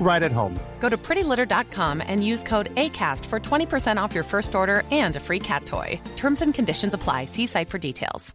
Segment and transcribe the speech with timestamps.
[0.00, 0.58] right at home.
[0.80, 5.20] Go to prettylitter.com and use code ACAST for 20% off your first order and a
[5.20, 5.98] free cat toy.
[6.16, 7.24] Terms and conditions apply.
[7.24, 8.34] See site for details.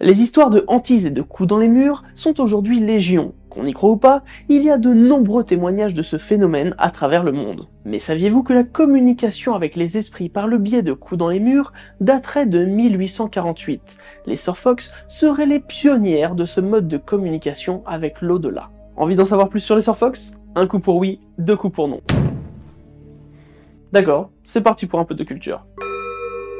[0.00, 3.34] Les histoires de hantises et de coups dans les murs sont aujourd'hui légion.
[3.50, 6.92] Qu'on y croit ou pas, il y a de nombreux témoignages de ce phénomène à
[6.92, 7.66] travers le monde.
[7.84, 11.40] Mais saviez-vous que la communication avec les esprits par le biais de coups dans les
[11.40, 17.82] murs daterait de 1848 Les Sœurs Fox seraient les pionnières de ce mode de communication
[17.84, 18.70] avec l'au-delà.
[18.98, 20.40] Envie d'en savoir plus sur les Sœurs Fox?
[20.56, 22.00] Un coup pour oui, deux coups pour non.
[23.92, 25.64] D'accord, c'est parti pour un peu de culture.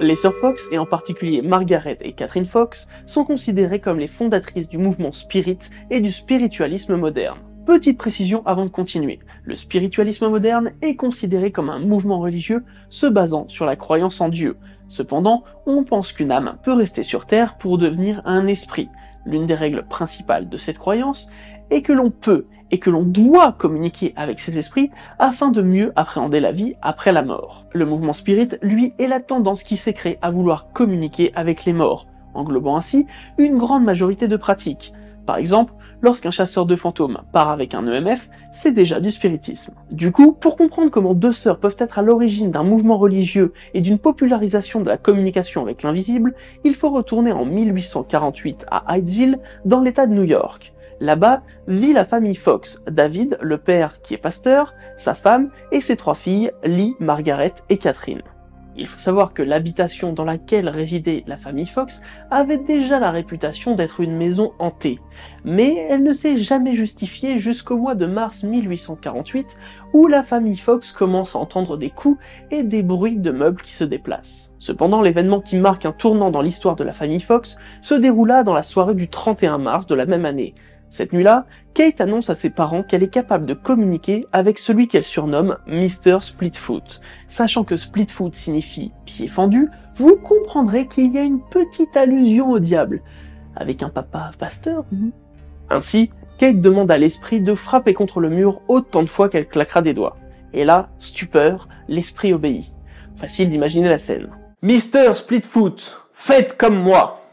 [0.01, 4.69] Les sœurs Fox, et en particulier Margaret et Catherine Fox, sont considérées comme les fondatrices
[4.69, 5.59] du mouvement spirit
[5.91, 7.39] et du spiritualisme moderne.
[7.67, 13.09] Petite précision avant de continuer, le spiritualisme moderne est considéré comme un mouvement religieux se
[13.09, 14.57] basant sur la croyance en Dieu.
[14.89, 18.89] Cependant, on pense qu'une âme peut rester sur Terre pour devenir un esprit.
[19.27, 21.29] L'une des règles principales de cette croyance
[21.71, 25.93] est que l'on peut et que l'on doit communiquer avec ces esprits afin de mieux
[25.97, 27.67] appréhender la vie après la mort.
[27.73, 31.73] Le mouvement spirit, lui, est la tendance qui s'est créée à vouloir communiquer avec les
[31.73, 33.07] morts, englobant ainsi
[33.39, 34.93] une grande majorité de pratiques.
[35.27, 39.75] Par exemple, lorsqu'un chasseur de fantômes part avec un EMF, c'est déjà du spiritisme.
[39.91, 43.81] Du coup, pour comprendre comment deux sœurs peuvent être à l'origine d'un mouvement religieux et
[43.81, 49.81] d'une popularisation de la communication avec l'invisible, il faut retourner en 1848 à Hydesville, dans
[49.81, 50.73] l'état de New York.
[51.01, 55.97] Là-bas vit la famille Fox, David, le père qui est pasteur, sa femme et ses
[55.97, 58.23] trois filles, Lee, Margaret et Catherine.
[58.81, 62.01] Il faut savoir que l'habitation dans laquelle résidait la famille Fox
[62.31, 65.01] avait déjà la réputation d'être une maison hantée,
[65.45, 69.59] mais elle ne s'est jamais justifiée jusqu'au mois de mars 1848
[69.95, 72.21] où la famille Fox commence à entendre des coups
[72.53, 74.55] et des bruits de meubles qui se déplacent.
[74.61, 78.55] Cependant, l'événement qui marque un tournant dans l'histoire de la famille Fox se déroula dans
[78.55, 80.55] la soirée du 31 mars de la même année,
[80.91, 85.05] cette nuit-là, Kate annonce à ses parents qu'elle est capable de communiquer avec celui qu'elle
[85.05, 86.19] surnomme Mr.
[86.21, 87.01] Splitfoot.
[87.29, 92.59] Sachant que Splitfoot signifie pied fendu, vous comprendrez qu'il y a une petite allusion au
[92.59, 93.03] diable.
[93.55, 94.85] Avec un papa pasteur
[95.71, 99.83] Ainsi, Kate demande à l'esprit de frapper contre le mur autant de fois qu'elle claquera
[99.83, 100.17] des doigts.
[100.53, 102.73] Et là, stupeur, l'esprit obéit.
[103.17, 104.29] Facile d'imaginer la scène.
[104.63, 105.15] Mr.
[105.15, 107.28] Splitfoot, faites comme moi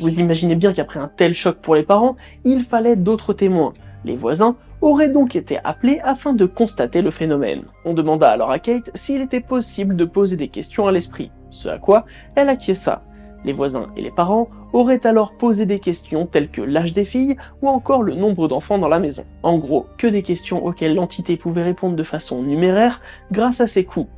[0.00, 3.72] Vous imaginez bien qu'après un tel choc pour les parents, il fallait d'autres témoins.
[4.04, 7.62] Les voisins auraient donc été appelés afin de constater le phénomène.
[7.84, 11.68] On demanda alors à Kate s'il était possible de poser des questions à l'esprit, ce
[11.68, 13.02] à quoi elle acquiesça.
[13.44, 17.36] Les voisins et les parents auraient alors posé des questions telles que l'âge des filles
[17.62, 19.24] ou encore le nombre d'enfants dans la maison.
[19.42, 23.00] En gros, que des questions auxquelles l'entité pouvait répondre de façon numéraire
[23.32, 24.08] grâce à ses coups,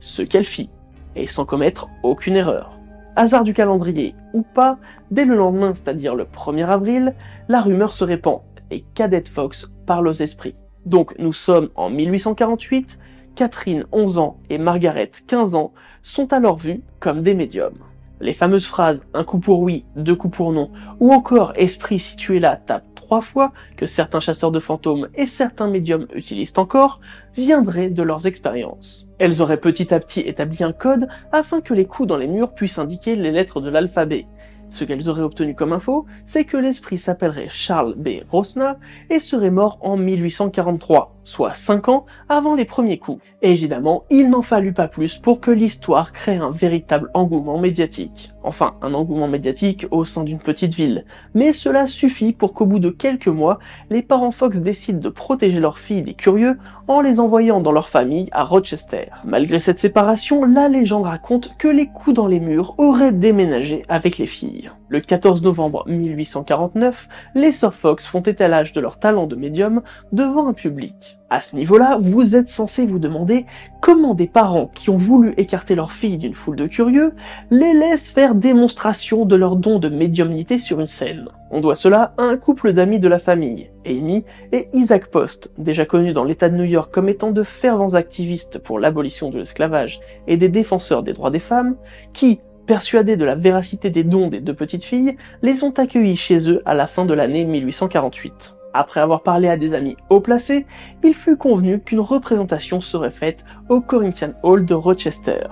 [0.00, 0.70] ce qu'elle fit,
[1.16, 2.73] et sans commettre aucune erreur.
[3.16, 4.78] Hasard du calendrier ou pas,
[5.10, 7.14] dès le lendemain, c'est-à-dire le 1er avril,
[7.48, 8.40] la rumeur se répand
[8.70, 10.56] et Cadette Fox parle aux esprits.
[10.84, 12.98] Donc nous sommes en 1848,
[13.36, 15.72] Catherine 11 ans et Margaret 15 ans
[16.02, 17.78] sont alors vues comme des médiums.
[18.20, 22.40] Les fameuses phrases un coup pour oui, deux coups pour non, ou encore esprit situé
[22.40, 27.00] là tape trois fois, que certains chasseurs de fantômes et certains médiums utilisent encore,
[27.36, 29.06] viendraient de leurs expériences.
[29.18, 32.54] Elles auraient petit à petit établi un code afin que les coups dans les murs
[32.54, 34.26] puissent indiquer les lettres de l'alphabet.
[34.70, 38.22] Ce qu'elles auraient obtenu comme info, c'est que l'esprit s'appellerait Charles B.
[38.28, 38.78] Rosna
[39.10, 41.13] et serait mort en 1843.
[41.24, 43.22] Soit 5 ans avant les premiers coups.
[43.42, 48.32] Évidemment, il n'en fallut pas plus pour que l'histoire crée un véritable engouement médiatique.
[48.42, 51.04] Enfin, un engouement médiatique au sein d'une petite ville.
[51.34, 53.58] Mais cela suffit pour qu'au bout de quelques mois,
[53.90, 57.88] les parents Fox décident de protéger leurs filles des curieux en les envoyant dans leur
[57.88, 59.06] famille à Rochester.
[59.24, 64.18] Malgré cette séparation, la légende raconte que les coups dans les murs auraient déménagé avec
[64.18, 64.70] les filles.
[64.94, 69.82] Le 14 novembre 1849, les Fox font étalage de leur talent de médium
[70.12, 71.18] devant un public.
[71.30, 73.44] À ce niveau-là, vous êtes censé vous demander
[73.80, 77.12] comment des parents qui ont voulu écarter leur fille d'une foule de curieux
[77.50, 81.26] les laissent faire démonstration de leur don de médiumnité sur une scène.
[81.50, 85.86] On doit cela à un couple d'amis de la famille, Amy et Isaac Post, déjà
[85.86, 89.98] connus dans l'État de New York comme étant de fervents activistes pour l'abolition de l'esclavage
[90.28, 91.74] et des défenseurs des droits des femmes,
[92.12, 96.50] qui, persuadés de la véracité des dons des deux petites filles, les ont accueillis chez
[96.50, 98.56] eux à la fin de l'année 1848.
[98.72, 100.66] Après avoir parlé à des amis haut placés,
[101.04, 105.46] il fut convenu qu'une représentation serait faite au Corinthian Hall de Rochester,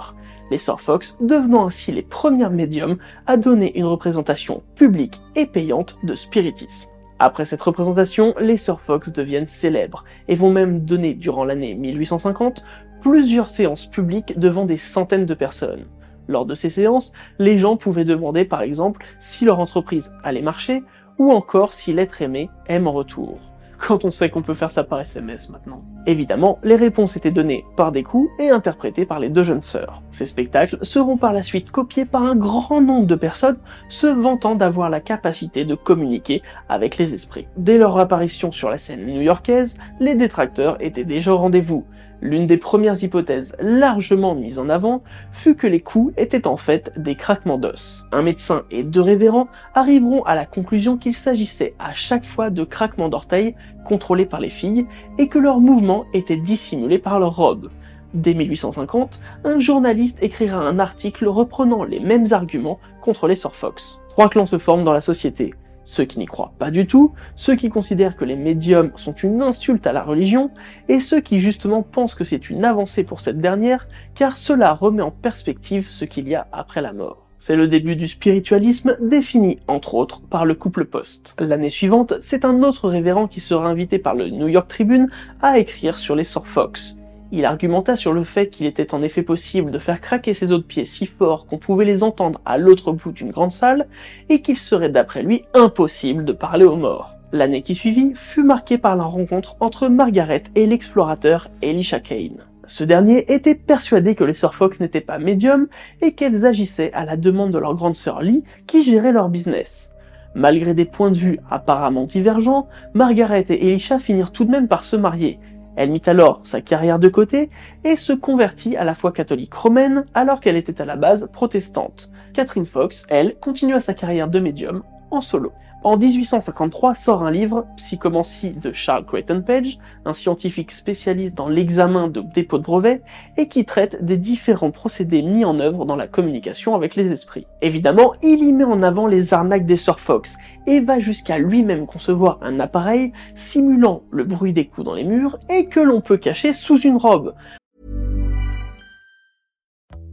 [0.51, 5.99] les Sir Fox devenant ainsi les premières médiums à donner une représentation publique et payante
[6.03, 6.91] de spiritisme.
[7.21, 12.65] Après cette représentation, les Sir Fox deviennent célèbres et vont même donner durant l'année 1850
[13.03, 15.87] plusieurs séances publiques devant des centaines de personnes.
[16.33, 20.83] Lors de ces séances, les gens pouvaient demander par exemple si leur entreprise allait marcher
[21.19, 23.39] ou encore si l'être aimé aime en retour.
[23.77, 25.83] Quand on sait qu'on peut faire ça par SMS maintenant.
[26.07, 30.03] Évidemment, les réponses étaient données par des coups et interprétées par les deux jeunes sœurs.
[30.11, 33.59] Ces spectacles seront par la suite copiés par un grand nombre de personnes
[33.91, 36.41] se vantant d'avoir la capacité de communiquer
[36.71, 37.47] avec les esprits.
[37.59, 41.85] Dès leur apparition sur la scène new-yorkaise, les détracteurs étaient déjà au rendez-vous.
[42.23, 45.03] L'une des premières hypothèses largement mises en avant
[45.33, 48.07] fut que les coups étaient en fait des craquements d'os.
[48.13, 52.63] Un médecin et deux révérends arriveront à la conclusion qu'il s'agissait à chaque fois de
[52.63, 54.87] craquements d'orteils contrôlés par les filles
[55.19, 57.71] et que leurs mouvements étaient dissimulés par leur robe.
[58.15, 64.01] Dès 1850, un journaliste écrira un article reprenant les mêmes arguments contre les Sir Fox.
[64.11, 67.57] Trois clans se forment dans la société ceux qui n'y croient pas du tout, ceux
[67.57, 70.51] qui considèrent que les médiums sont une insulte à la religion,
[70.89, 75.03] et ceux qui justement pensent que c'est une avancée pour cette dernière, car cela remet
[75.03, 77.27] en perspective ce qu'il y a après la mort.
[77.45, 81.35] C'est le début du spiritualisme défini entre autres par le couple Post.
[81.41, 85.09] L'année suivante, c'est un autre révérend qui sera invité par le New York Tribune
[85.41, 86.97] à écrire sur les Sir Fox,
[87.33, 90.61] il argumenta sur le fait qu'il était en effet possible de faire craquer ses os
[90.61, 93.89] de pied si fort qu'on pouvait les entendre à l'autre bout d'une grande salle,
[94.29, 97.15] et qu'il serait d'après lui impossible de parler aux morts.
[97.33, 102.45] L'année qui suivit fut marquée par la rencontre entre Margaret et l'explorateur Elisha Kane.
[102.67, 105.69] Ce dernier était persuadé que les Sir Fox n'étaient pas médiums
[106.03, 109.95] et qu'elles agissaient à la demande de leur grande sœur Lee qui gérait leur business.
[110.35, 114.85] Malgré des points de vue apparemment divergents, Margaret et Elisha finirent tout de même par
[114.85, 115.39] se marier,
[115.77, 117.49] elle mit alors sa carrière de côté
[117.85, 122.11] et se convertit à la foi catholique romaine alors qu'elle était à la base protestante.
[122.33, 125.53] Catherine Fox, elle, continua sa carrière de médium en solo.
[125.85, 132.07] En 1853 sort un livre, Psychomancie de Charles Creighton Page, un scientifique spécialiste dans l'examen
[132.07, 133.03] de dépôts de brevets
[133.37, 137.49] et qui traite des différents procédés mis en œuvre dans la communication avec les esprits.
[137.63, 140.37] Évidemment, il y met en avant les arnaques des Sir Fox
[140.69, 145.41] et va jusqu'à lui-même concevoir un appareil simulant le bruit des coups dans les murs
[145.51, 147.35] et que l'on peut cacher sous une robe.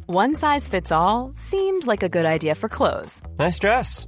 [0.08, 3.22] One size fits all seemed like a good idea for clothes.
[3.38, 4.08] Nice dress.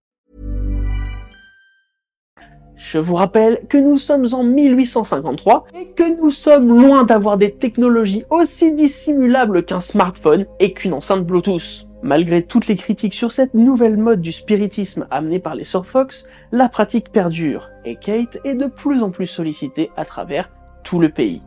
[2.83, 7.53] Je vous rappelle que nous sommes en 1853 et que nous sommes loin d'avoir des
[7.53, 11.87] technologies aussi dissimulables qu'un smartphone et qu'une enceinte Bluetooth.
[12.01, 16.25] Malgré toutes les critiques sur cette nouvelle mode du spiritisme amenée par les Sir Fox,
[16.51, 20.49] la pratique perdure et Kate est de plus en plus sollicitée à travers
[20.83, 21.43] tout le pays.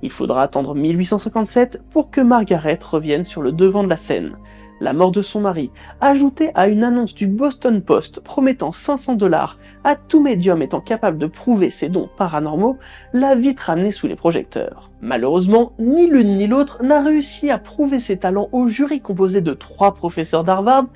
[0.00, 4.38] Il faudra attendre 1857 pour que Margaret revienne sur le devant de la scène.
[4.80, 5.70] La mort de son mari,
[6.00, 11.18] ajoutée à une annonce du Boston Post promettant 500 dollars à tout médium étant capable
[11.18, 12.76] de prouver ses dons paranormaux,
[13.12, 14.90] l'a vite ramené sous les projecteurs.
[15.00, 19.52] Malheureusement, ni l'une ni l'autre n'a réussi à prouver ses talents au jury composé de
[19.52, 20.86] trois professeurs d'Harvard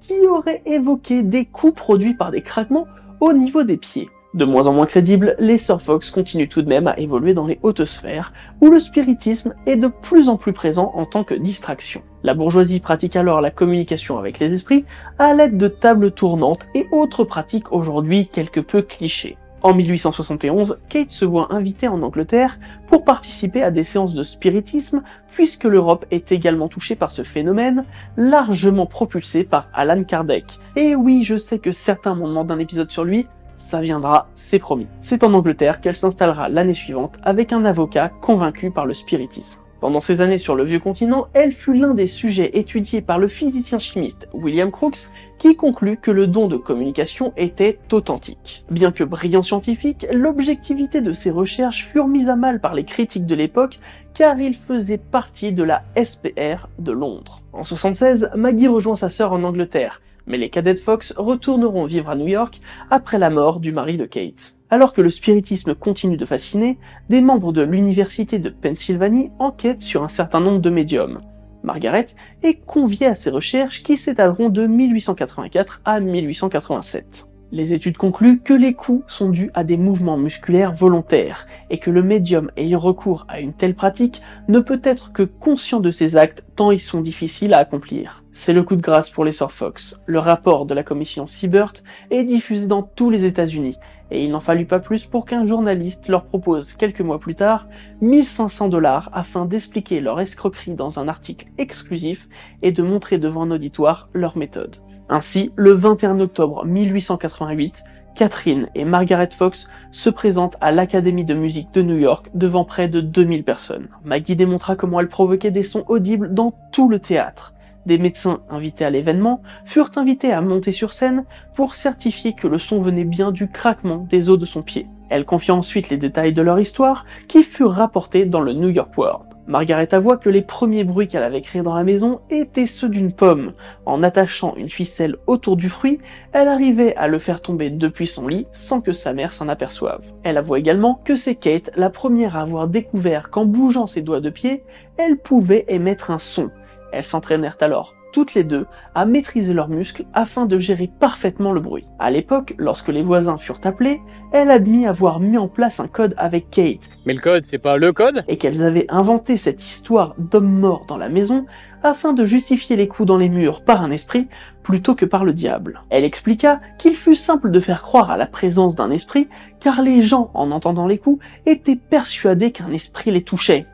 [0.00, 2.86] qui auraient évoqué des coups produits par des craquements
[3.20, 4.08] au niveau des pieds.
[4.34, 7.46] De moins en moins crédibles, les Sir Fox continuent tout de même à évoluer dans
[7.46, 11.34] les hautes sphères, où le spiritisme est de plus en plus présent en tant que
[11.34, 12.02] distraction.
[12.24, 14.84] La bourgeoisie pratique alors la communication avec les esprits
[15.18, 19.36] à l'aide de tables tournantes et autres pratiques aujourd'hui quelque peu clichés.
[19.62, 25.02] En 1871, Kate se voit invitée en Angleterre pour participer à des séances de spiritisme
[25.32, 27.84] puisque l'Europe est également touchée par ce phénomène,
[28.16, 30.44] largement propulsé par Alan Kardec.
[30.76, 34.60] Et oui, je sais que certains m'ont demandé un épisode sur lui, ça viendra, c'est
[34.60, 34.86] promis.
[35.00, 39.60] C'est en Angleterre qu'elle s'installera l'année suivante avec un avocat convaincu par le spiritisme.
[39.80, 43.28] Pendant ces années sur le vieux continent, elle fut l'un des sujets étudiés par le
[43.28, 48.64] physicien chimiste William Crookes qui conclut que le don de communication était authentique.
[48.70, 53.26] Bien que brillant scientifique, l'objectivité de ses recherches furent mises à mal par les critiques
[53.26, 53.78] de l'époque
[54.14, 57.42] car il faisait partie de la SPR de Londres.
[57.52, 62.10] En 76, Maggie rejoint sa sœur en Angleterre mais les cadets de Fox retourneront vivre
[62.10, 64.57] à New York après la mort du mari de Kate.
[64.70, 70.04] Alors que le spiritisme continue de fasciner, des membres de l'université de Pennsylvanie enquêtent sur
[70.04, 71.20] un certain nombre de médiums.
[71.62, 72.06] Margaret
[72.42, 77.28] est conviée à ces recherches qui s'étaleront de 1884 à 1887.
[77.50, 81.90] Les études concluent que les coups sont dus à des mouvements musculaires volontaires et que
[81.90, 86.18] le médium ayant recours à une telle pratique ne peut être que conscient de ses
[86.18, 88.22] actes tant ils sont difficiles à accomplir.
[88.40, 89.98] C'est le coup de grâce pour les Sir Fox.
[90.06, 91.72] Le rapport de la commission Siebert
[92.12, 93.76] est diffusé dans tous les États-Unis
[94.12, 97.66] et il n'en fallut pas plus pour qu'un journaliste leur propose quelques mois plus tard
[98.00, 102.28] 1500 dollars afin d'expliquer leur escroquerie dans un article exclusif
[102.62, 104.76] et de montrer devant un auditoire leur méthode.
[105.08, 107.82] Ainsi, le 21 octobre 1888,
[108.14, 112.86] Catherine et Margaret Fox se présentent à l'Académie de musique de New York devant près
[112.86, 113.88] de 2000 personnes.
[114.04, 117.54] Maggie démontra comment elle provoquait des sons audibles dans tout le théâtre.
[117.88, 122.58] Des médecins invités à l'événement furent invités à monter sur scène pour certifier que le
[122.58, 124.86] son venait bien du craquement des os de son pied.
[125.08, 128.92] Elle confia ensuite les détails de leur histoire qui furent rapportés dans le New York
[128.98, 129.24] World.
[129.46, 133.10] Margaret avoua que les premiers bruits qu'elle avait créés dans la maison étaient ceux d'une
[133.14, 133.54] pomme.
[133.86, 135.98] En attachant une ficelle autour du fruit,
[136.32, 140.04] elle arrivait à le faire tomber depuis son lit sans que sa mère s'en aperçoive.
[140.24, 144.20] Elle avoua également que c'est Kate la première à avoir découvert qu'en bougeant ses doigts
[144.20, 144.62] de pied,
[144.98, 146.50] elle pouvait émettre un son.
[146.92, 151.60] Elles s'entraînèrent alors toutes les deux à maîtriser leurs muscles afin de gérer parfaitement le
[151.60, 151.86] bruit.
[151.98, 154.00] À l'époque, lorsque les voisins furent appelés,
[154.32, 156.90] elle admit avoir mis en place un code avec Kate.
[157.06, 158.24] Mais le code, c'est pas le code?
[158.28, 161.46] Et qu'elles avaient inventé cette histoire d'homme mort dans la maison
[161.82, 164.26] afin de justifier les coups dans les murs par un esprit
[164.62, 165.82] plutôt que par le diable.
[165.90, 169.28] Elle expliqua qu'il fut simple de faire croire à la présence d'un esprit
[169.60, 173.66] car les gens, en entendant les coups, étaient persuadés qu'un esprit les touchait,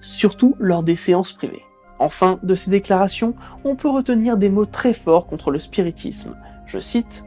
[0.00, 1.62] surtout lors des séances privées.
[2.00, 6.34] Enfin, de ces déclarations, on peut retenir des mots très forts contre le spiritisme.
[6.66, 7.24] Je cite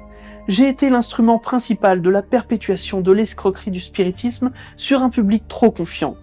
[0.49, 5.71] j'ai été l'instrument principal de la perpétuation de l'escroquerie du spiritisme sur un public trop
[5.71, 6.17] confiant.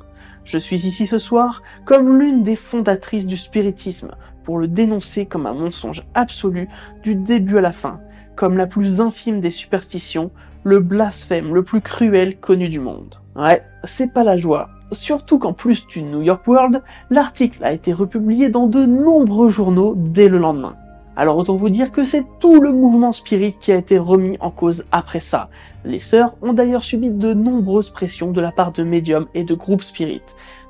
[0.44, 4.10] Je suis ici ce soir comme l'une des fondatrices du spiritisme
[4.44, 6.68] pour le dénoncer comme un mensonge absolu
[7.02, 8.00] du début à la fin,
[8.36, 10.30] comme la plus infime des superstitions,
[10.64, 13.14] le blasphème le plus cruel connu du monde.
[13.36, 17.92] Ouais, c'est pas la joie, Surtout qu'en plus du New York World, l'article a été
[17.92, 20.74] republié dans de nombreux journaux dès le lendemain.
[21.16, 24.50] Alors autant vous dire que c'est tout le mouvement spirit qui a été remis en
[24.50, 25.48] cause après ça.
[25.84, 29.54] Les sœurs ont d'ailleurs subi de nombreuses pressions de la part de médiums et de
[29.54, 30.22] groupes spirit.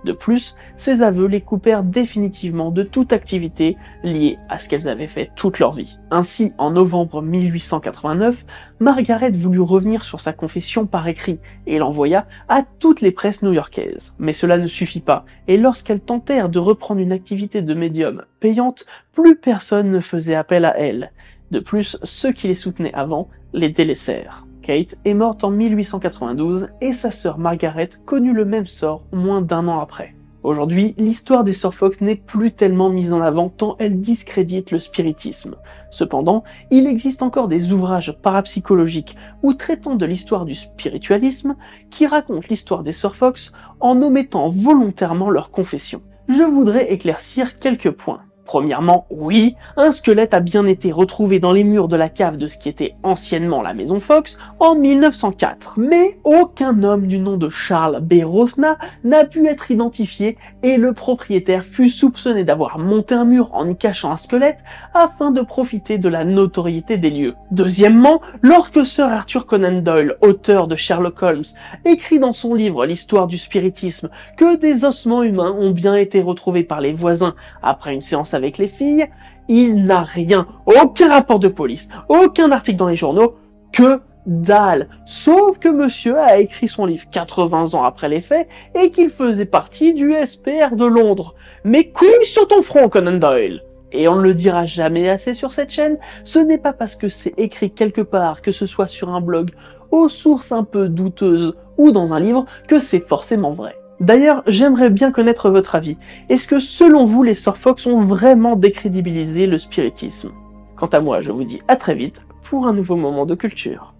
[0.04, 5.06] De plus, ces aveux les coupèrent définitivement de toute activité liée à ce qu'elles avaient
[5.06, 5.98] fait toute leur vie.
[6.10, 8.46] Ainsi, en novembre 1889,
[8.80, 14.16] Margaret voulut revenir sur sa confession par écrit et l'envoya à toutes les presses new-yorkaises.
[14.18, 18.86] Mais cela ne suffit pas, et lorsqu'elles tentèrent de reprendre une activité de médium payante,
[19.12, 21.12] plus personne ne faisait appel à elles.
[21.50, 24.46] De plus, ceux qui les soutenaient avant les délaissèrent.
[24.62, 29.68] Kate est morte en 1892 et sa sœur Margaret connut le même sort moins d'un
[29.68, 30.14] an après.
[30.42, 34.78] Aujourd'hui, l'histoire des Sœurs Fox n'est plus tellement mise en avant tant elle discrédite le
[34.78, 35.56] spiritisme.
[35.90, 41.56] Cependant, il existe encore des ouvrages parapsychologiques ou traitant de l'histoire du spiritualisme
[41.90, 46.00] qui racontent l'histoire des Sœurs Fox en omettant volontairement leur confession.
[46.28, 48.22] Je voudrais éclaircir quelques points.
[48.50, 52.48] Premièrement, oui, un squelette a bien été retrouvé dans les murs de la cave de
[52.48, 57.48] ce qui était anciennement la maison Fox en 1904, mais aucun homme du nom de
[57.48, 58.24] Charles B.
[58.24, 63.68] Rosna n'a pu être identifié et le propriétaire fut soupçonné d'avoir monté un mur en
[63.68, 64.64] y cachant un squelette
[64.94, 67.36] afin de profiter de la notoriété des lieux.
[67.52, 71.44] Deuxièmement, lorsque Sir Arthur Conan Doyle, auteur de Sherlock Holmes,
[71.84, 76.64] écrit dans son livre L'histoire du spiritisme que des ossements humains ont bien été retrouvés
[76.64, 79.08] par les voisins après une séance les filles,
[79.48, 83.36] il n'a rien, aucun rapport de police, aucun article dans les journaux,
[83.72, 84.88] que dalle.
[85.06, 89.46] Sauf que monsieur a écrit son livre 80 ans après les faits et qu'il faisait
[89.46, 91.34] partie du SPR de Londres.
[91.64, 95.50] Mais couille sur ton front, Conan Doyle et on ne le dira jamais assez sur
[95.50, 99.08] cette chaîne, ce n'est pas parce que c'est écrit quelque part, que ce soit sur
[99.08, 99.50] un blog,
[99.90, 103.79] aux sources un peu douteuses ou dans un livre, que c'est forcément vrai.
[104.00, 105.98] D'ailleurs, j'aimerais bien connaître votre avis.
[106.30, 110.32] Est-ce que selon vous, les Sir Fox ont vraiment décrédibilisé le spiritisme?
[110.74, 113.94] Quant à moi, je vous dis à très vite pour un nouveau moment de culture.